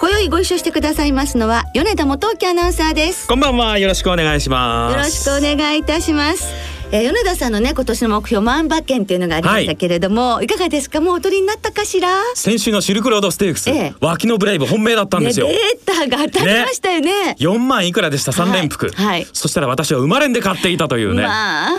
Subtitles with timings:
[0.00, 3.28] 今宵ご一緒してくださいますのは米田元樹アナウンサーです。
[3.28, 3.76] こんばんは。
[3.76, 4.96] よろしくお願いします。
[4.96, 11.00] よろしくお願いいたしますえー、米田さんのね今年の目標万馬券っていうのがありましたけれども、はい、いかがですか？
[11.00, 12.08] もうお取りになったかしら？
[12.34, 17.34] 先週のシルクロードステークス、ええ、脇のブレイブ本命だったんですよ、データが当たりましたよね。
[17.34, 17.58] ね。
[17.68, 18.32] 万いくらでした？
[18.32, 21.70] 三連複、はい、はい、そしたら私は生まれんで買っていたというね、まあ、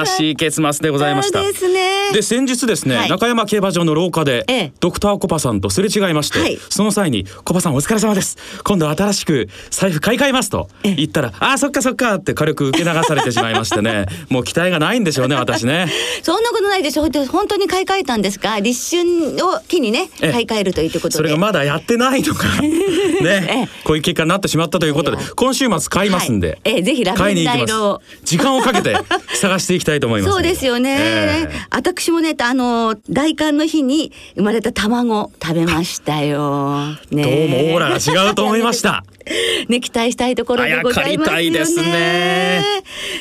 [0.00, 1.42] 悲しい結末でございました。
[1.42, 2.12] ですね。
[2.14, 8.38] で先日ですね、はい、中山競馬場の廊下で、ええ、ドクターコパさんとすれ違いまして、はい、その際にコパさんお疲れ様です。
[8.64, 14.06] 今度新しく財布買い替えますと言ったらあそっかそっかって軽く受け流されてしまいましてね。
[14.30, 15.88] もう期待がないんでしょうねね私ね。
[16.22, 17.02] そんなことないでしょ。
[17.26, 18.60] 本当に買い替えたんですか？
[18.60, 21.14] 立春を機にね買い替えるということで。
[21.16, 22.46] それがまだやってないのか。
[22.62, 23.68] ね。
[23.84, 28.96] こういう結果になってしまったということで今週末買いますんで、はい、えぜひラベンダー時間をかけて
[29.34, 39.04] 探していきたいと思います、そうですよね、えー、私もねあの大寒の日に生まれた卵食べましたよ、ね、どうもオーラが違うと思いました
[39.68, 41.92] ね期待したいところでございますよね。
[41.92, 42.64] ね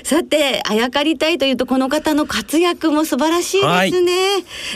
[0.04, 4.14] さてあやかりたいというとこの方の活躍も素晴らしいですね。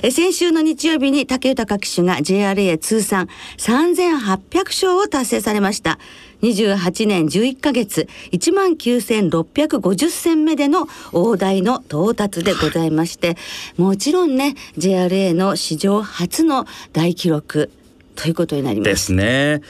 [0.03, 5.99] え先週の日曜日に武豊騎手が JRA 通算3800勝を達成されました。
[6.41, 13.37] 28年11ヶ月1万9650戦目での大台の到達でございまして
[13.75, 17.71] もちろんね JRA の史上初の大記録
[18.15, 18.89] ということになります。
[18.89, 19.61] ですね。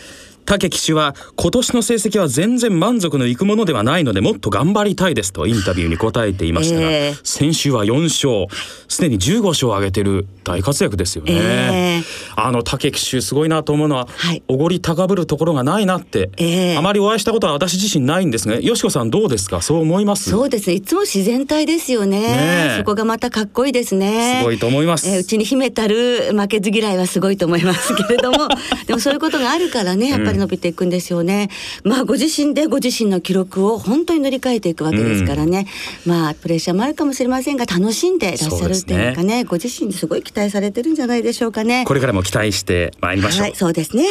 [0.47, 8.47] 武騎手は今年の成績は全然満足のいくものではないのでもっと頑張りたいですとインタビューに答えていましたが、えー、先週は4勝
[8.87, 12.03] すでに15勝を挙げてる大活躍ですよね、えー、
[12.41, 19.61] あの武騎手すごいなと思うのは、はい、おごり高ぶるところがないなって、えー、あまりお会いしたことは私自身ないんですがよしこさんどうですか？
[19.61, 20.29] そう思います？
[20.29, 20.75] そうですね。
[20.77, 24.39] いつも自然体ですよね、ね、そこがまたかっこいいですね。
[24.39, 28.47] すごいと思います、えー、うちに秘めたる負けず嫌いはすごいと思いますけれども。
[28.87, 31.49] でもそういうことがあるからねやっぱり伸びていくんですよね、
[31.83, 35.67] うん、まあご自身でご自身の記録を本当に塗り替えていくわけですからね、
[36.05, 41.85] うん、まあプレッシャーもあるかもしれませんが楽しんでいらっしゃるっていうかね、ね、ご自身ですごい期待されてるんじゃないでしょうかね。
[41.85, 44.05] これからも期待してまいりましょう、はい、そうですね、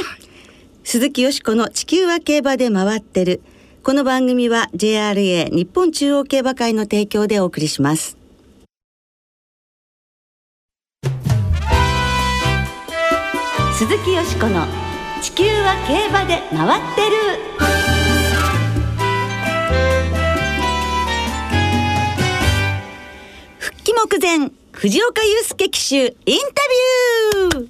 [0.85, 3.41] 鈴木よしこの地球は競馬で回ってる。
[3.83, 8.17] この番組は JRA 日本中央競馬会の提供でお送りします。
[13.79, 14.86] 鈴木よしこの
[15.23, 17.17] 地球は競馬で回ってる。
[23.59, 26.63] 復帰目前藤岡祐介騎手インタ
[27.51, 27.67] ビュー。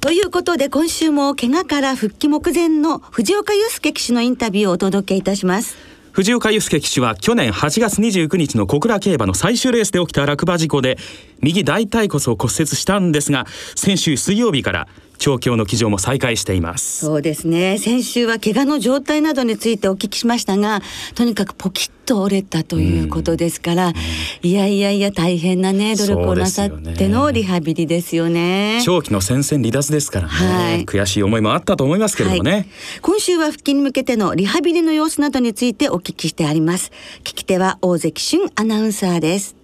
[0.00, 5.89] ということで今週も怪我から復帰目前の藤岡祐介騎手のインタビューをお届けいたします。
[6.12, 10.98] 藤岡祐介騎手は去年8月29日の小倉競馬の最終レースで起きた落馬事故で
[11.40, 14.88] 右大腿骨を骨折したんですが先週水曜日から
[15.20, 17.04] 調教の騎乗も再開しています。
[17.04, 17.76] そうですね。
[17.76, 20.80] 先週は怪我の状態などについてお聞きしましたが
[21.14, 23.94] とにかくポキッと折れたということですから、うん、
[24.42, 28.80] いやいやいや大変なね努力をなさってのリハビリですよね。
[28.82, 32.66] 長期の戦線離脱ですからね、はい、悔しい思いもあったと思いますけれどもね、はい、
[33.02, 36.92] 今週は復帰に向けてのリハビリの様子などについてお聞きしてあります。
[37.20, 39.54] 聞き手は大関俊アナウンサーです。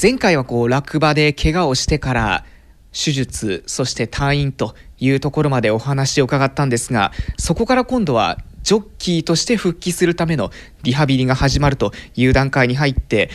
[0.00, 2.44] 前回はこう落馬で怪我をしてから
[2.92, 4.74] 手術そして退院と
[5.04, 10.50] いうところまでお話を伺ったんですがそこから今度はジョッキーとして復帰するための
[10.84, 13.28] リハビリが始まるという段階に入って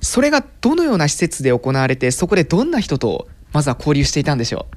[0.00, 4.76] それがどのような施設で行われてそこでどんな人とまずは交流していたんでしょう？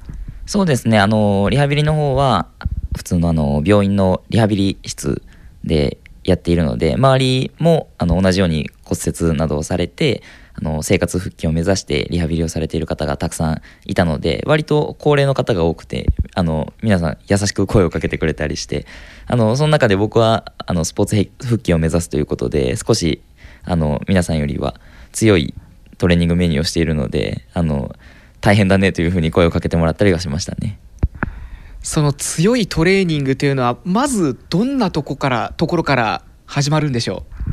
[0.50, 0.98] そうですね。
[0.98, 2.48] あのリハビリの方は
[2.94, 5.22] 普通のあの病院のリハビリ室
[5.64, 10.22] でやっているので周りもあの同じように骨折などをされて
[10.56, 18.86] あの生活復帰を目指してリハビリをされている方がたくさんいたので割と高齢の方が多くてあの皆さん優しく声をかけてくれたりして
[19.26, 23.20] あのその中で僕はあのスポーツ復帰を目指すということで少し
[23.64, 24.74] あの皆さんよりは
[25.12, 25.54] 強い
[25.98, 27.94] トレーニングメニューをしているのであの
[28.40, 30.78] 大変だねというふうに声をかけてもらったりはしましたね。
[31.82, 37.50] その強いトレーニングというのはまずどんなとこからところから始まるんでしょう？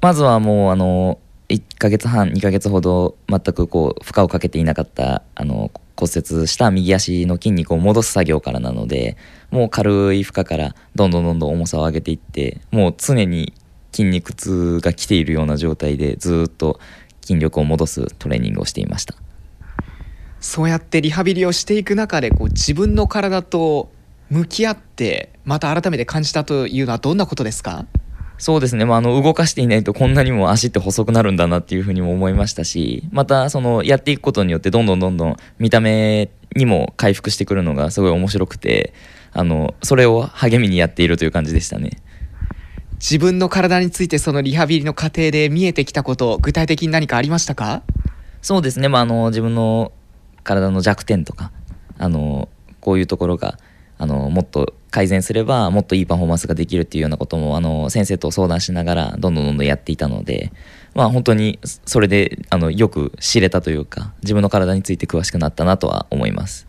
[0.00, 1.18] まずはもうあの
[1.52, 9.18] 1ヶ月半2ヶ月ほど全くこう負荷をかけていなかったあの骨折した右足の筋肉を戻す作業からなので
[9.50, 13.52] もう軽い負荷からどんどんどんどん重さを上げていってもう常に
[13.92, 16.80] 筋肉痛が来ているような状態でずっと
[17.20, 19.14] 筋力を戻すトレーニングをしていました。
[20.40, 23.92] そうやってリハビリをしていく中でこう自分の体と
[24.30, 27.86] 向き合ってまた改めて感じたというのはどんなことですか？
[28.42, 38.94] そうですね、まあ、あの動かしていないとこんなにも足って細くなるんだなっていうふうにも思いましたしまたそのやっていくことによってどんどんどんどん見た目にも回復してくるのがすごい面白くて
[39.32, 42.02] あのそれを励みにやっているという感じでしたね。
[42.94, 47.84] 自分の体についてそのリハビリの過程で見えてきたこと具体的に何かありましたか？
[48.42, 49.92] そうですね、まあ、あの自分の
[50.42, 51.52] 体の弱点とか
[51.96, 52.48] あの
[52.80, 53.56] こういうところが
[53.98, 60.52] あのもっと改善すればもっといいパフォーマンスができるっていうようなこともあの先生と相談しながらどんどんどんどんやっていたので、
[60.94, 66.68] まあ、本当にそれであのよく知れたというか自分の体について詳しくなったなとは思います。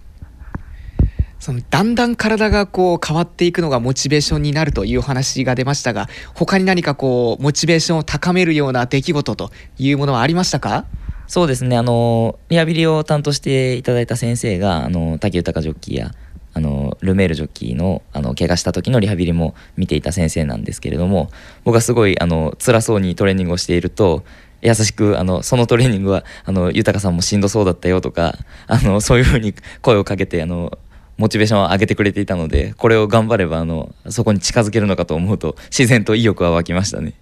[1.39, 10.85] そのだんだん体がこう変わっていくのがモチベーションになるという話が出ましたが他に何かこうモチベーションを高めるような出来事というものはありましたか？
[11.27, 16.11] そうですねあのリハビリを担当していただいた先生があの竹豊ジョッキーや
[16.53, 21.31] あのルメールジョッキーのあの怪我した時のリハビリも見ていた先生なんですけれども
[21.63, 24.23] 僕はすごいあの辛そうにトレーニングをしていると
[24.61, 28.35] 優しくあのそのトレーニングはあの豊さんもしんどそうだったよとか
[28.67, 30.77] あのそういうふうに声をかけてあの
[31.17, 37.13] モチベーションを上げてくれていたのでこれを頑張ればあのそこに近づけるのかと思うと自然と意欲は湧きましたね。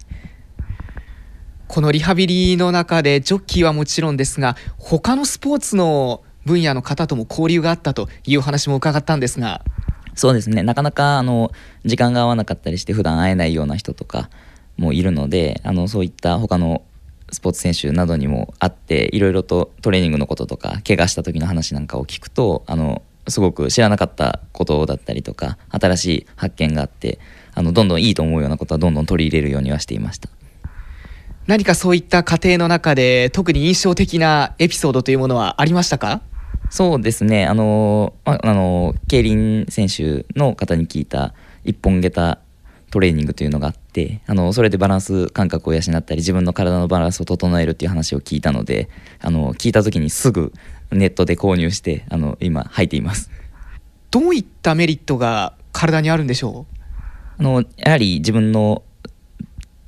[1.68, 9.62] このリハビリの中でジョッキーはもちろんですが他のスポーツの分野の方とも交流があったという話も伺ったんですが。
[10.14, 10.62] そうですね。
[10.62, 11.52] なかなかあの
[11.84, 14.28] 時間が合わなかったりして普段会えないような人とか
[14.76, 16.82] もいるのであのそういった他の
[17.30, 27.18] スポーツ選手などにも会っていろいろとトレーニングのこととか怪我した時の話なんかを聞くとあのすごく知らなかったことだったりとか新しい発見があって
[27.54, 30.28] あのどんどんいいと思うようなことはどんどん取り入れるようにはしていました。
[31.46, 36.20] 何かそういった過程の中で特に印象的なエピソードというものはありましたか？
[36.72, 37.44] そうですね。
[37.44, 41.34] あのあの競輪選手の方に聞いた
[41.64, 42.38] 一本下駄
[42.90, 48.88] トレーニングというのがあってあのそれでバランス感覚を養ったり自分の体のバランスを整えるっていう話を聞いたので
[49.20, 50.54] あの聞いた時にすぐ
[50.90, 53.30] ネットで購入してあの今履いています。
[54.10, 56.82] どういったメリットが体にあるんでしょう？
[57.38, 58.82] あのやはり自分の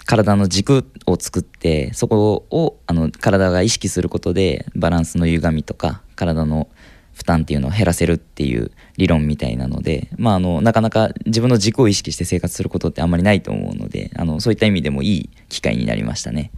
[0.05, 6.69] 体の軸を作ってそこをあの体が意識することでバランスの歪みとか体の
[7.15, 16.51] 負担っていうのを減らせるっていう理論みたいなので、まあ、あのなかなか自分の軸を意識して生活することってあんまりないと思うのであのそういった意味でもいい機会になりましたね。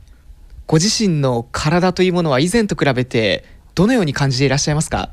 [0.66, 3.44] ご自身の体というものは以前と比べて
[3.74, 5.10] どのように感じていらっしゃいますか？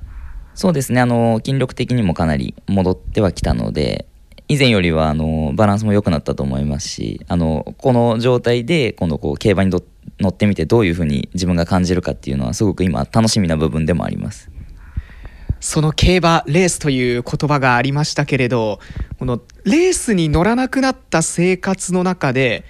[0.55, 1.01] そうですね。
[1.01, 4.07] あの筋力的にもかなり戻ってはきたので
[4.47, 14.49] 以前よりはあのバランスも良くなったと思いますしあのこの状態で今度こう競馬に乗ってみてどういうふうに自分が感じるかっていうのはすごく今楽しみな部分でもあります
[15.63, 18.79] その競馬レースという言葉がありましたけれど
[19.17, 22.65] このレースに乗らなくなった生活の中で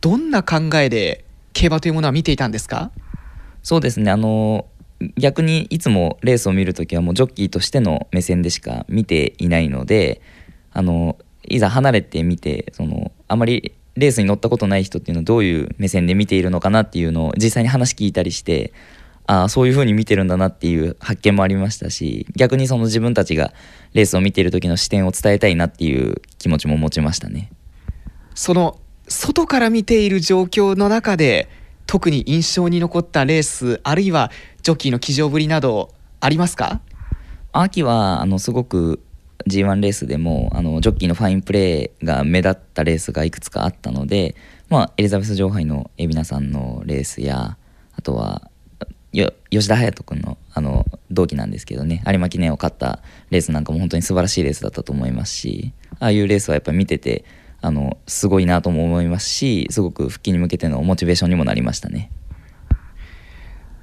[0.00, 2.90] どんな考えで競馬というものは見ていたんですか？
[3.62, 4.10] そうですね。
[4.10, 4.64] あの
[5.18, 10.22] 逆にいつもレースを見る時はもうジョッキーとしての目線でしか見ていないので
[10.72, 18.72] あのいざ離れてみてそのあまりレースに乗ったことない人っていうのはどういう目線で見ているのかなっていうのを実際に話聞いたりして
[19.30, 23.52] ああそういう風に見てるんだなっていう発見もありましたし逆にその自分たちが
[23.92, 27.52] レースを見ている時の視点を伝えたいなっていう気持ちも持ちましたね。
[28.34, 31.48] その外から見ている状況の中で
[31.86, 34.30] 特に印象に残ったレースあるいは
[34.62, 36.80] ジョッキーの騎乗ぶりなどありますか？
[37.52, 39.02] 秋はあのすごく
[39.46, 44.34] G1 レースでもあのジョッキーのファインプレーが目立ったレースがいくつかあったので、
[44.68, 47.56] まあ、エリザベス女王杯の海老名さんのレースや
[47.96, 48.50] あとは
[49.12, 53.00] 吉田隼人君のあの同期なんですけどね有馬記念を勝った
[53.30, 57.24] レースなんかも本当に素晴らしいレースだったと思いますしああいうレースはやっぱ見てて
[57.60, 62.10] あのすごいなとも思いますしすごく復帰に向けてのモチベーションにもなりましたね。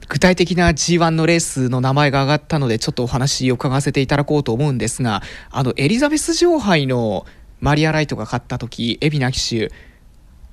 [0.07, 7.25] 具体的な G1 のレースの名前が挙がったのでちょっとお話を伺わせていただこうと思うんですがあのエリザベス女王杯の
[7.59, 9.71] マリア・ライトが勝った時海老名騎手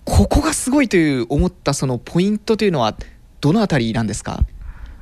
[0.04, 2.96] ここがすごいという思ったそのポイントというのは
[3.42, 4.40] どのあたりなんですか？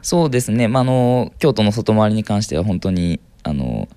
[0.02, 3.88] そうですね、まあ、あの京都の外回りに関しては本当にあの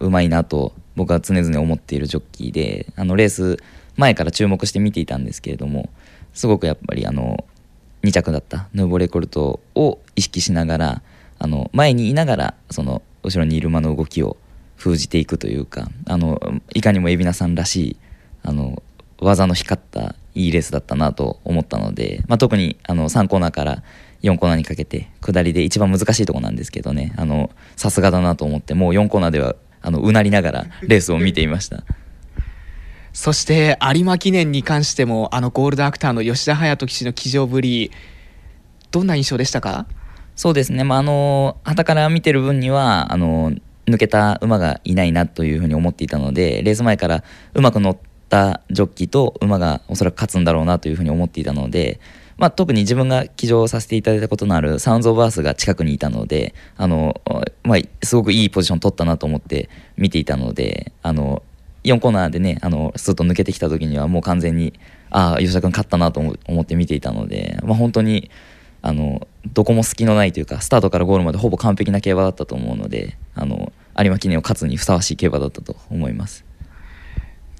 [0.00, 3.58] うまいなと僕は常々思っているジョッキーであのレース
[3.96, 5.88] 前から注目して見ていたんですけれども
[6.32, 7.44] すごくやっぱりあの
[8.02, 11.02] 2着だったヌーボレコルトを意識しながら
[11.38, 14.36] あの前にいながらその後ろにいる馬の動きを
[14.76, 16.40] 封じていくというかあの
[16.74, 17.96] いかにも海老名さんらしい
[18.42, 18.82] あの
[19.20, 23.82] 技の光ったいいレースだったなと思ったので、まあ、特にあの3コーナーから
[24.22, 27.12] 4コーナーにかけて下りで一番難しいとこなんですけどね。
[27.76, 31.84] さすがだなと思ってもう4コーナーではあのうなりながらレースを見ていました。
[33.12, 37.90] そして有馬記念に関してもあのゴールドアクターの吉田隼人騎手の騎乗ぶり
[38.90, 39.86] どんな印象でしたか？
[40.36, 43.52] そうですね、まあ、あの旗から見てる分にはあの
[43.88, 47.96] 抜けた馬がいないなというふうに思っていたのでレース前からうまく乗っ
[48.28, 51.98] たジョッキーと馬がおそらく勝つんだろうなというふうに思っていたので、
[52.38, 57.20] まあ、特に自分が騎乗させていただいたことのあるサウンズ・オブ・アースが近くにいたのであの、
[57.64, 61.42] まあ、すごくいいポジション取ったなと思って見ていたのであの
[61.82, 64.72] 4コーナーでねあのスッと抜けてきた時にはもう完全に
[65.10, 68.30] ああ吉田君勝ったなと思って見ていたので、まあ、本当に
[68.82, 76.44] あのどこも隙のないというかスタートからゴールまでほぼ完璧な競馬だったと思うのであの有馬記念を勝つにふさわしい競馬だったと思います。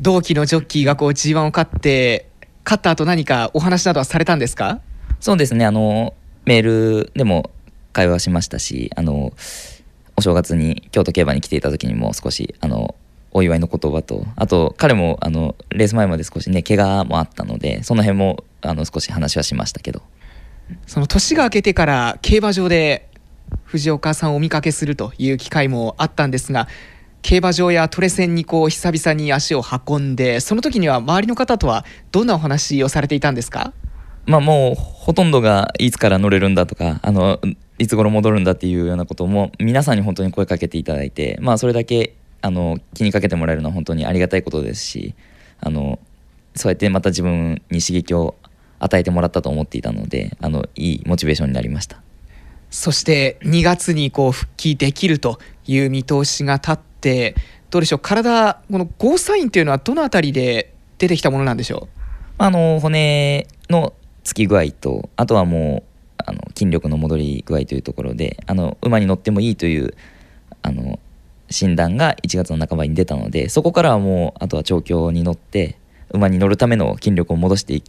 [0.00, 2.27] 同期のジョッキーがこう G1 を勝って
[2.68, 4.82] 勝った後何かお話などはされたんですか？
[5.20, 5.64] そうですね。
[5.64, 6.12] あの
[6.44, 6.62] メー
[7.06, 7.50] ルでも
[7.94, 9.32] 会話しましたしあの
[10.16, 12.94] お正月に京都競馬に来ていた時にも少しあの
[13.32, 20.02] お祝いの言葉とあと彼もあのレース前まで少しね怪我もあったのでその辺もあの少し話はしましたけど。
[20.86, 23.08] その年が明けてから競馬場で
[23.64, 26.68] 藤岡さんをお見かけするという機会もあったんですが
[27.22, 33.72] 競馬場やトレセンにこう久々に足を運んでその時には周りの方とはどんなお話をされていたんですか？
[34.26, 37.40] まあもうほとんどがいつから乗れるんだとかあの
[37.78, 45.14] いつ頃戻るんだっていうようなことも皆さんに本当に声かけていただいてまあそれだけあの気にかけてもらえるのは本当にありがたいことですし
[45.60, 45.98] あの
[46.54, 48.36] そうやってまた自分に刺激を
[48.78, 52.02] 与えてもらったと思っていたのであのいいモチベーションになりました。
[52.70, 57.34] そして2月にこう復帰できるという見通しが立って
[57.70, 57.98] どうでしょう？
[57.98, 61.98] 体このゴーサインというのはどの辺りで出てきたものなんでしょう？
[62.38, 63.92] あの骨の
[64.24, 65.84] つき具合とあとはも
[66.18, 69.94] うあの筋力の戻り具合というところであの馬に乗ってもいいという
[70.62, 70.98] あの
[71.50, 75.78] 診断が1月の半ばに出たのでそこからはもうあとは調教に乗って
[76.10, 77.82] 馬に乗るための筋力を戻していっ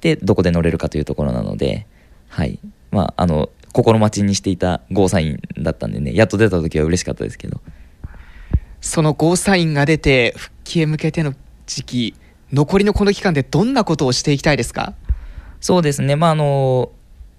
[0.00, 1.86] てどこで乗れるかというところなので
[2.28, 2.58] はい。
[2.90, 7.60] まああの心待ちにしていたゴーサインだったんでねやっと出た時は嬉しかったですけど。
[8.84, 11.34] そのゴーサインが出て復帰へ向けての
[11.66, 12.14] 時期
[12.52, 14.92] 残りのこの期間でどんなことをしていきたいですか？
[15.62, 16.92] そうですねまああの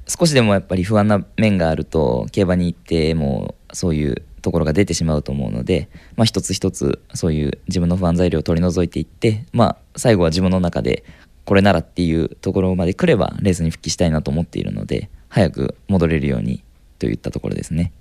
[0.07, 11.03] 少しでもやっぱり不安な面があると競馬に行ってもそういうところが出てしまうと思うので、まあ、一つ一つそういう自分の不安材料を取り除いていって、まあ、最後は自分の中で
[11.45, 16.63] これならっていうところまで来ればレースに復帰したいなと思っているので早く戻れるように
[16.97, 17.91] といったところですね。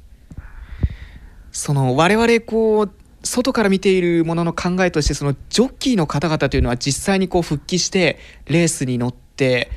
[1.53, 2.91] その我々こう
[3.25, 9.71] 外から見ているものの考えとしてそのジョッキーの方々というのは実際にこう復帰してレースに乗って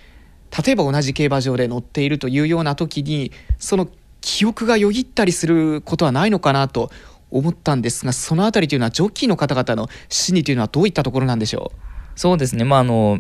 [0.66, 3.88] 例えば同じ競馬場で乗っているというような時にその
[4.22, 6.92] 記憶がよぎったりすることはないのかなと
[7.32, 11.72] 思ったんですがその辺りというのはジョッキーの方々の心理というのはどういったところなんでしょ
[12.16, 12.20] う？
[12.20, 12.64] そうですね。
[12.64, 13.20] まああの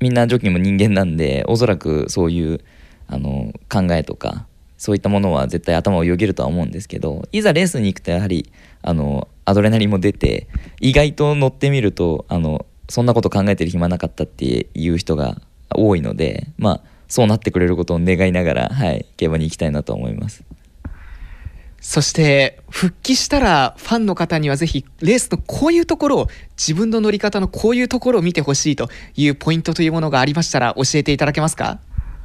[0.00, 2.60] みんなジョッキーも人間なんでおそらくそういう
[3.06, 8.50] あの考えとかそういったものは絶対頭をよぎるとは思うんですけどいざレースに行くとやはり
[8.82, 10.48] あのアドレナリンも出て
[10.80, 15.40] 意外と乗ってみるとあのそんなこと考えてる暇なかったっていう人が
[15.74, 20.44] 多いのでまあそうなってくれることを願いながら、はい、競馬に行きたいなと思います。
[21.80, 31.80] そして復帰したらファンの方にはぜひレースのこういうところを自分の乗り方のこういうところを見てほしいというポイントというものがありましたら教えていただけますか？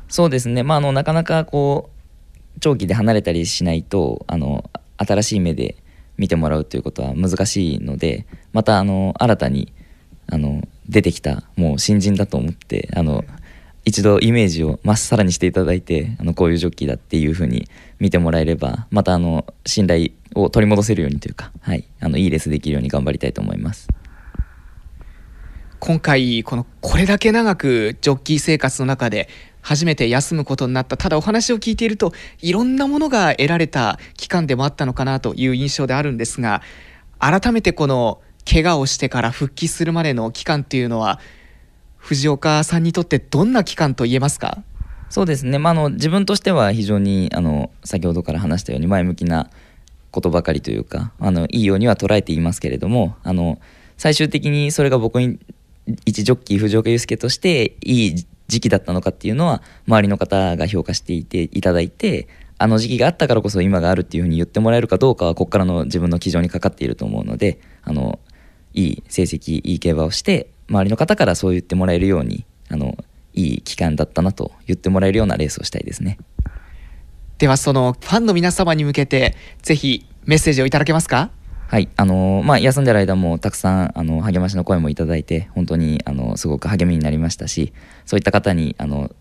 [0.07, 1.89] そうですね、まあ、あのなかなかこ
[2.55, 5.75] う長期で離れたりしないとあの新しい目で
[6.19, 9.73] 見てもらうということは難しいのでまたあの新たに
[10.27, 13.23] あの出てきたもう新人だと思ってあの
[13.85, 17.67] 一度イメージをまっさらにしていただいてあのこういうジョッキーだっていうふうに
[17.99, 23.88] 見てもらえればまたあの信頼を取り戻せるようにというか、はい、あのいいレースできるように頑張りたいと思います。
[25.79, 29.29] 今回このこれだけ長くジョッキー生活の中で
[29.61, 30.97] 初めて休むことになった。
[30.97, 36.61] ただお話を聞いているといろんなものが得られた期間でもあったのかなという印象であるんですが
[37.19, 41.19] 改めてこの怪我をしてから復帰するまでの期間っていうのは
[41.97, 44.63] 藤岡さんにとってどんな期間と言えますか？
[45.09, 49.49] そうですね、まあ、あの自分としては非常にあの先ほどから話したように前向きな
[50.11, 53.59] ことばかりというかあのいいようには捉えていますけれどもあの
[53.97, 55.37] 最終的にそれが僕に
[56.05, 62.27] 一ジョッキー藤岡祐介としていい時期だったのかっていうのは周りの方が評価していていただいて
[62.58, 68.20] あの時期があったからこそ今があるっていうふうに言ってもらえるかどうかはここからの自分の基準にかかっていると思うのであの
[68.74, 72.98] いい成績いい競馬をして周りの方からそう言ってもらえるようにあの
[73.34, 76.18] いい期間だったなと言ってもらえるようなレースをしたいですね。
[77.38, 81.32] ではそのファンの皆様に向けてぜひメッセージをいただけますか？
[81.69, 87.73] はいあのまあ休んでる間もたくさんあの励ましの声もいただいて本当にあのすごく励みになりましたし
[88.07, 89.11] そういった方にあの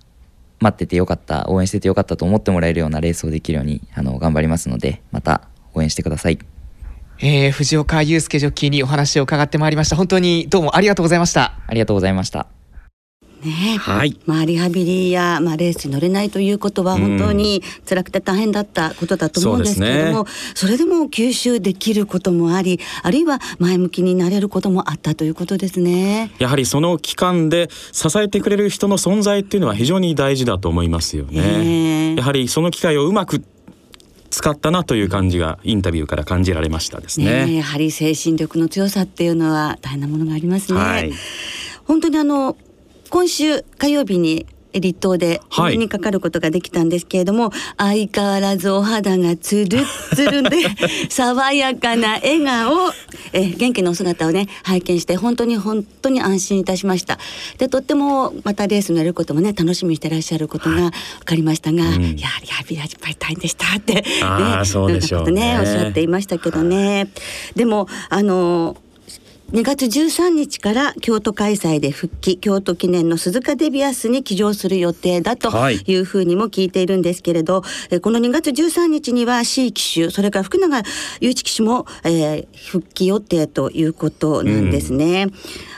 [0.59, 5.43] 待っててよかった応援しててよかったと思ってもらえるようなレースをできるようにあの頑張りますのでまた
[5.75, 6.38] 応援してください。
[7.21, 9.97] えー、藤岡祐介ジョッキーにお話を伺ってまいりました。
[9.97, 11.59] 本当にどうもありがとうございました。
[11.67, 12.58] ありがとうございました
[13.45, 14.18] ねはい。
[14.26, 26.30] まあリハビリやまあレースに乗れないということは本当に辛くて大変だったことだと思うんですけれども、それでも吸収できることもあり、あるいは前向きになれることもあったということですね。
[26.38, 32.16] やはりその期間で支えてくれる人の存在っていうのは非常に大事だと思いますよね。
[32.16, 33.42] やはりその機会をうまく
[34.30, 37.47] 使ったなという感じがインタビューから感じられましたですね。
[37.47, 40.78] ねやはり精神力の強さっていうのは大変なものがありますね。
[40.78, 41.12] はい、
[41.85, 42.57] 本当にあの
[43.11, 49.85] 今週火曜日に立冬でお目にかかることができたんですけれども、はい、相変わらずお肌がつる
[50.15, 50.57] つるで
[51.09, 52.93] 爽やかな笑顔。
[53.33, 57.19] え元気なお姿をね拝見して本当に本当に安心いたしました。
[57.59, 60.93] でとってもまたレースのやることもね楽しみにしてらっしゃることが分
[61.25, 64.05] かりましたが、はいうん、やはりハビリやっぱり大変でしたってね
[64.65, 65.55] そうでしょうね。
[65.55, 67.09] ねおっしゃっていましたけどね。
[67.55, 68.77] でもあの
[69.50, 80.83] 2月13日から京都開催で復帰京都記念の鈴鹿デビアスに騎乗する予定だというふうにも聞いているんですけれど、はい、この2月13日には C 騎手それから福永
[81.23, 85.25] 祐一騎手も、えー、復帰予定ということなんですね。
[85.25, 85.33] うん、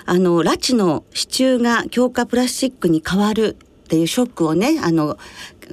[0.04, 5.16] あの拉致の支柱が強化プラスチックに変わるっていうショックをねあの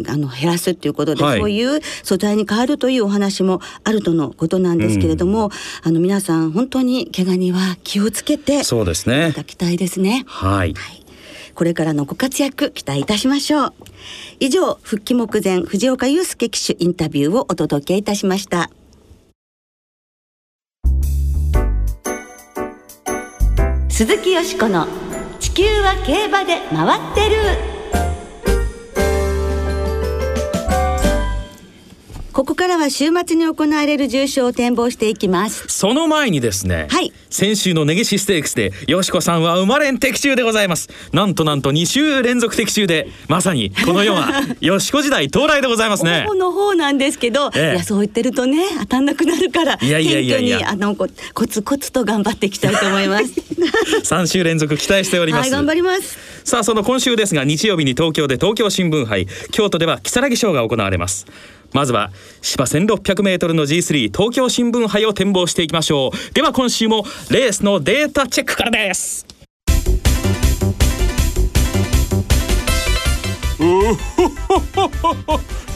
[0.07, 5.51] あの減らすっていうことで、はい、そういう素材に変わるというお話もあるとのことなんですけれども、うん、
[5.83, 9.29] あの皆さん本当に怪我には気をつけてそうですね。
[9.29, 10.23] いただきたいですね。
[10.27, 11.03] はい、はい。
[11.55, 13.73] これからのご活躍期待いたしましょう。
[14.39, 18.69] 以上復帰目前藤岡祐介騎手インタビューをお届けいたしました。
[23.89, 24.85] 鈴木よしこの
[25.39, 27.76] 地球は競馬で回ってる
[32.37, 35.65] ここからは週末に行われる重賞を展望していきます。
[35.69, 40.87] その前にですね、はい、先週の根岸ステークスでよしこさんは生まれん的中でございます。
[41.11, 46.27] なんとなんと2週連続的中でまさにこの世は よしこ時代到来でございますね。
[46.37, 50.69] の方なんですけど、ええ、いやそう言ってるとね当たんなくなるからいやいやいやいや。
[50.69, 51.07] あのコ
[51.47, 53.25] ツコツと頑張っていきたいと思います。
[54.13, 56.37] 3週連続期待しております、はい、頑張ります。
[56.47, 61.25] さあその今週ですが日曜日に東京で東京新聞杯京都では如月賞が行われます
[61.73, 66.33] まずは芝 1600m の G3 東京新聞杯を展望していきましょう。
[66.33, 69.25] では今週もレースのデータチェックからです。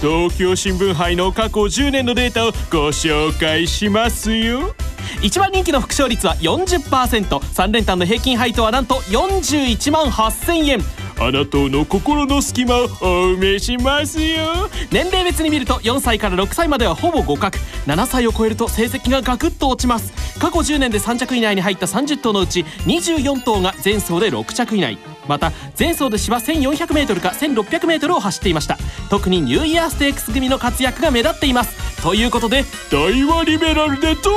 [0.01, 4.73] 東京新聞杯の過去10年のデータをご紹介しますよ。
[5.21, 10.79] 一番人気の副勝率は 40%3 連単の平均配当はなんと41万8000円。
[11.23, 12.87] あなたの心の隙間をお
[13.35, 14.67] 埋めしますよ。
[14.91, 17.59] 年齢別に見ると4歳から6歳まではほぼ互角。
[17.85, 20.11] 7歳を超えると成績がガクッと落ちます。
[20.39, 24.97] 過去10年で3着以内に入った30頭のうち24頭が前走で6着以内。
[25.27, 28.79] また前走で芝 1400m か 1600m を走っていました。
[29.11, 32.01] 特にニューイヤーステークス組の活躍が目立っています。
[32.01, 34.31] ということで大和リベラルでド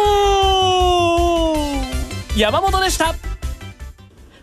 [1.55, 3.15] ー山本でした。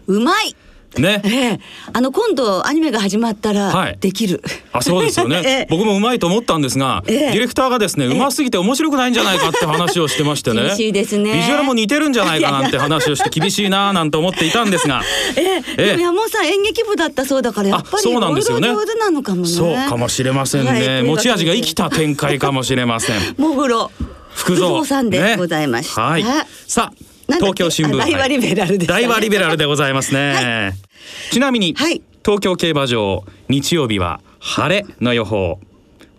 [0.08, 0.56] うまい
[0.98, 1.60] ね、ええ、
[1.94, 10.64] あの今度アニメが始まったらできる、はい、あそうですよね、 ええ、僕もうまいと思ったんですが、え、ディレクターがですねうますぎて面白くないんじゃないかって話をしてましてね。
[10.76, 11.34] 厳しいですね。
[11.34, 15.02] ビジュアルも似てるんじゃないかなんて話をして厳しいななんて思っていたんですが。
[15.36, 15.86] ええ。
[15.88, 18.68] でも山本さん演劇部だったそうだからやっぱりそうなんですよね。
[18.70, 19.48] 上手なのかもね。
[19.48, 23.36] そうかもしれませんね、はい、持ち味が生きた展開かもしれません。
[23.38, 23.92] もぐろ
[24.34, 26.48] 福蔵さんでございました、ね、はい。
[26.68, 27.98] さあ東京新聞。
[27.98, 35.60] 大和リベラルで、大和リベラルでございますね、はい、ちなみに、はい、東京競馬場日曜日は晴れの予報。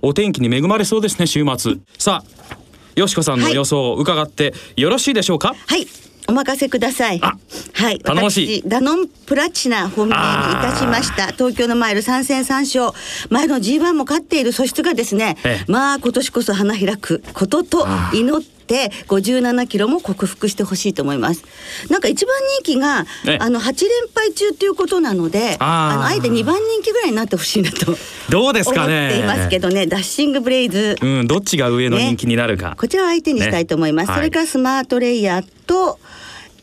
[0.01, 1.75] お天気に恵まれそうですね週末。
[1.99, 2.57] さあ
[2.97, 5.55] よしこさんの予想を伺ってよろしいでしょうか？
[5.67, 5.87] はい。
[6.29, 7.21] お任せください。
[7.21, 8.63] はい、頼もしい。
[8.67, 11.27] ダノンプラチナ本命にいたしました。
[11.33, 12.97] 東京のマイル3戦3勝。
[13.29, 21.45] 前の G1 も勝っている素質がですね、まあ今年こそ花開くことと祈って57キロも克服してほしいと思います。
[21.91, 23.07] なんか一番人気が、
[23.41, 27.97] あの8連敗中っていうことなのであのあえて2番人気ぐらいになってほしいなと
[28.31, 28.99] どうですかね。
[28.99, 29.87] 思っていますけどね。
[29.87, 34.13] ダッシングブレイズ、うん、どっちが上の人気になるか、ね、こちらを相手にしたいと思います、ね。
[34.13, 35.99] はい、それからスマートレイヤーと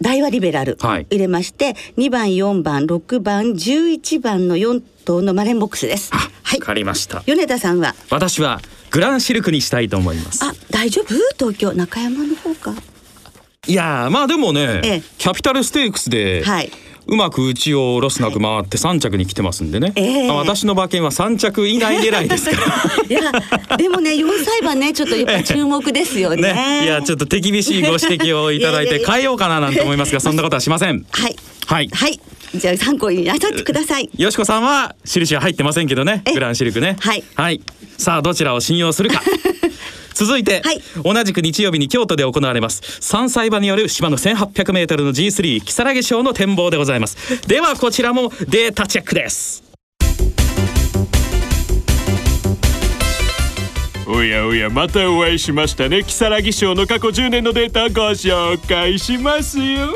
[0.01, 6.11] 大和リベラル入れまして、はい、2番4番6番11番の4頭のマレンボックスです。
[6.13, 6.59] はい。
[6.59, 7.21] わかりました。
[7.25, 7.95] 米田さんは？
[8.09, 10.43] 私はグランシルクにしたいと思います。
[10.43, 11.15] あ大丈夫？
[11.37, 12.73] 東京中山の方か。
[13.67, 16.71] いやまあでもね、ええ、キャピタルステークスで、はい、
[17.05, 22.65] うまく内をロスなく回って3着に来てますんでね、えー、私の馬券は3着以内狙いですから。
[23.09, 23.31] いや
[23.77, 26.41] でもね4歳馬ねちょっとやっぱ注目ですよね。
[26.53, 31.05] ね、いやちょっと手厳しいご指摘をいただいて変えようかななんて思いますがそんなことはしません。
[31.11, 31.35] はい。
[31.65, 32.19] はい、はい
[32.55, 34.09] じゃあ参考になさってください。
[34.17, 36.23] よしこさんは印は入ってませんけどね。
[36.33, 36.97] グランシルクね。
[36.99, 37.23] はい。
[37.35, 37.61] はい。
[37.97, 39.21] さあどちらを信用するか。
[40.19, 49.68] 続いて、はい、同じく日曜日に京都で行われます3歳馬による芝の 1800m の G3 木更木賞の展望でございますではこちらもデータチェックです
[54.11, 56.03] おやおやまたお会いしましたね。
[56.03, 59.95] 木更木賞の過去10年のデータをご紹介しますよ。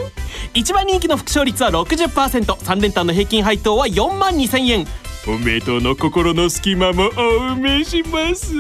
[0.53, 4.87] 一番人気の副勝率は 60%3 連単の平均配当は4万2000円。
[5.25, 8.53] 本命党の心の隙間もお埋めします。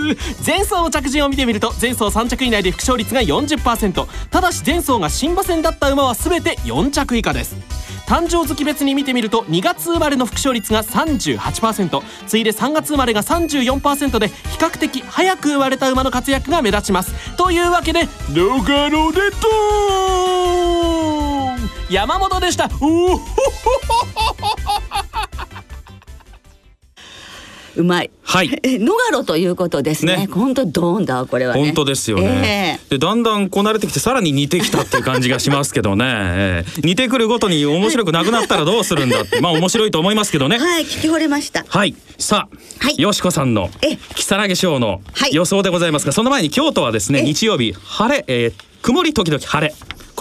[0.45, 7.57] 前走の着順を見てみると前走3着以内で副勝率が40%ただし前走が新馬戦だった馬は全て4着以下です。
[8.05, 17.13] 誕生月別に見てみると2月生まれの副勝率が38%次いで3月生まれが34%で比較的早く生まれた馬の活躍が目立ちます。
[17.37, 19.51] というわけでノガロデトー
[21.55, 22.69] ン山本でした。
[22.81, 23.19] おお
[27.75, 28.11] うまい。
[28.23, 28.49] はい。
[28.63, 30.27] ノガロということですね。
[30.31, 36.05] 本当ドーンだこれは、ね、本当ですよね、えー、でだんだんこう慣れてきてさらに似てきたっていう感じがしますけどね。
[36.07, 40.57] えー、似てくるごとに面白くなくなったらどうするんだって まあ面白いと思いますけどね。
[40.57, 41.65] はい聞き惚れました。
[41.67, 43.69] はいさあ、はい、よしこさんの
[44.15, 49.73] 木更木賞の予想でございますが、その前に京都はですね日曜日晴れ、えー、曇り時々晴れ。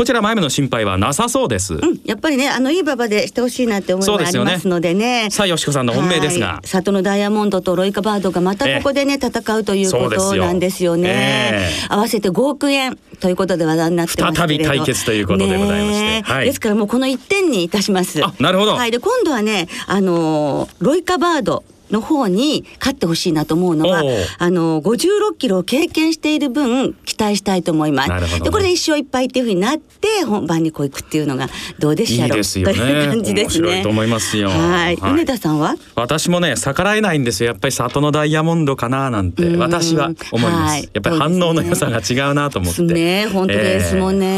[0.03, 1.75] こちら前目の心配はなさそうです。
[1.75, 5.29] うん、やっぱりね、あのいい馬場でしてほしいなって思いがありますのでね。
[5.31, 6.61] さあ、よしこさんの本命ですが。
[6.65, 11.09] 里のダイヤモンドとロイカバードがまたここでね、戦うということなんですよね。
[11.09, 16.33] えー、合わせて5億円ということで話題になってます再び対決ということでございまして。
[16.33, 18.21] はい、ですからもうこの1点にいたします。
[18.25, 18.75] あ、なるほど。
[18.75, 21.63] はい、で今度はね、あのロイカバード
[21.93, 24.03] の方に勝ってほしいなと思うのは
[24.39, 28.11] あの56キロを経験している分期待したいと思います。
[28.11, 32.29] ね、でこれで一勝一敗っていうふうになって本番にこういくっていうのがどうでしょう？
[32.29, 32.37] と
[32.71, 33.83] いう感じですね。
[33.83, 34.49] と思いますよ。
[34.49, 34.97] はい。
[34.97, 35.77] 米田さんは？
[35.95, 37.51] 私もね逆らえないんですよ。
[37.51, 40.73] やっぱり里のダイヤモンドかななんて私は思います。
[40.73, 42.83] はい、やっぱり反応の良さが違うなと思って。
[42.83, 44.31] ね本当ですもんね、え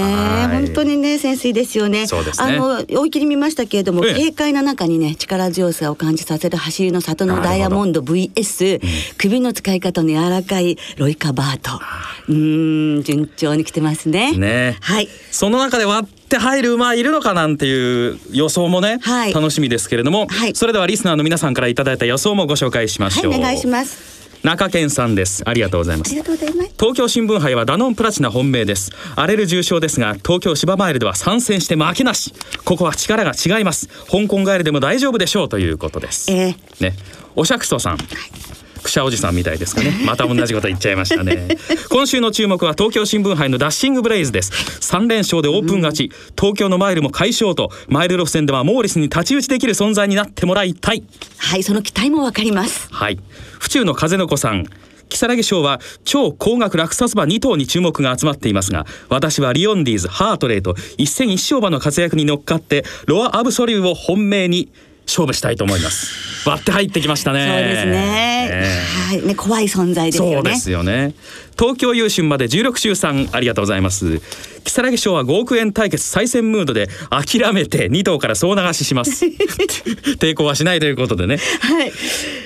[0.47, 2.07] ー、本当にね潜水ですよね。
[2.07, 2.57] そうですね。
[2.57, 8.81] あの追い切り見ましたけれども、軽快な中にね力強さを感じさせる走りの里のダイヤモンド VS、
[9.19, 11.79] 首の使い方の柔らかいロイカバート。
[12.27, 14.33] うん順調に来てますね。
[14.33, 14.79] ね。
[14.81, 15.09] はい。
[15.31, 24.14] その中で割って入る馬いるのかなんていう予想もね、はい、楽しみですけれども、はい、それではリスナーの皆さんからいただいた予想もご紹介しましょい、お願いします
[24.45, 25.43] 中堅さんです。
[25.47, 26.11] ありがとうございます。
[26.13, 28.93] 東京新聞杯はダノンプラチナ本命です。
[29.17, 32.35] 荒れる重賞ですが東京芝マイルでは参戦して負けなし。
[32.65, 33.89] ここは力が違います。
[34.11, 36.95] 香港帰りでも大丈夫でしょうということです、えー、ね。
[37.35, 38.54] おしゃくそさん、はい
[38.95, 39.93] くしゃおじさんみたいですかね。
[40.07, 41.49] また同じこと言っちゃいましたね。
[41.91, 44.53] 今週の注目は東京新聞杯のダッシングブレイズです。
[44.53, 51.03] 3連勝でオープン勝ち、東京のマイルも快勝とマイル路線ではモーリスに太刀打ちできる存在になってもらいたい。
[51.39, 52.89] はいその期待もわかります。
[52.93, 53.19] はい。
[53.59, 54.67] 府中の風の子さん。
[55.11, 64.73] 如月賞は超高額落札馬2頭に注目が集まっていますが私はリオンディーズハートレーと一戦一勝馬の活躍に乗っかってロア・アブソリューを本命に
[65.07, 66.49] 勝負したいと思います。
[66.49, 67.47] 割って入ってきましたね。
[67.47, 69.27] そうですね、えー、はい。
[69.27, 70.35] ね怖い存在ですよね。
[70.35, 71.15] そうですよね
[71.59, 74.21] 東京優春まで16週3ありがとうございます。
[74.65, 79.27] 如月賞は5億円対決再戦ムードで諦めて2頭から総流しします。
[80.19, 81.39] 抵抗はしないということでね。
[81.61, 81.93] はい。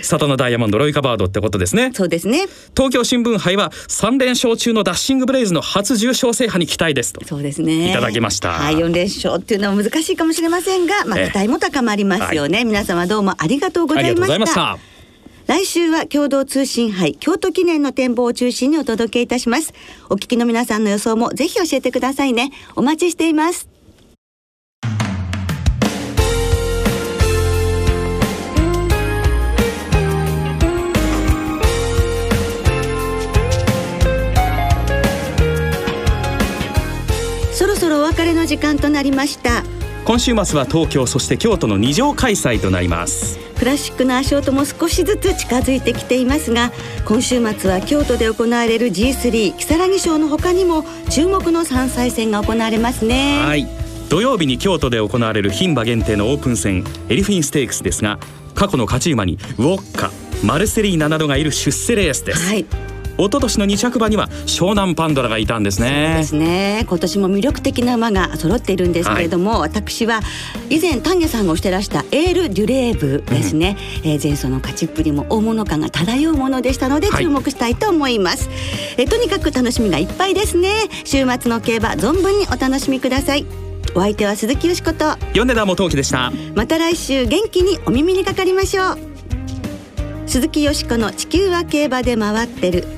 [0.03, 1.91] 里のダイヤモンドロイカバードってことですね。
[1.95, 2.47] そうですね。
[2.77, 7.25] 東京新聞杯は3連勝中のダッシングブレイズの初重賞制覇に期待ですと。
[7.25, 7.91] そうですね。
[7.91, 8.53] いただきました。
[8.53, 14.79] はい4連勝っていうのは難しいかもしれませんがまあ期待も高まりますよね、はい、皆様どうもありがとうございました
[15.49, 19.73] 来週は共同通信杯京都記念の展望を中心にお届けいたします。
[20.11, 22.53] お聞きの皆さんの予想もぜひ教えてくださいね。
[22.77, 23.67] お待ちしています。
[37.55, 39.65] そろそろお別れの時間となりました。
[40.05, 43.48] 今週末は東京そして京都の2条開催となります。
[43.59, 46.71] クラシックな足音も少しずつ近づいてきていますが
[47.05, 53.41] 今週末は京都で行われる G3 木更木賞の他にも注目の3歳戦が行われますね。
[53.45, 53.67] はい。
[54.09, 58.19] 土曜日に京都で行われる牝馬限定のオープン戦エリフィンステークスですが
[58.55, 60.11] 過去の勝ち馬にウォッカ
[60.43, 62.88] マルセリーナなどがいる出世レースです、はい
[63.19, 66.15] 一昨年の2着馬には湘南パンドラがいたんですね。
[66.17, 66.85] ですね。
[66.89, 70.21] 今年も魅力的な馬が揃っているんですけれども、はい、私は
[70.71, 78.57] 以前丹下さんがおしてらしたエール・デュレーブですね、うん、えー、前走の勝ちっぷりも大物感が漂うものでしたので注目したいと思います、はい、
[78.99, 80.89] えとにかく楽しみがいっぱいですね。
[81.05, 83.47] 週末の競馬存分にお楽しみください。
[83.95, 86.31] お相手は鈴木よしこと米田元樹でした。
[86.55, 88.99] また来週元気にお耳にかかりましょう。
[90.27, 92.98] 鈴木よしこの地球は競馬で回ってる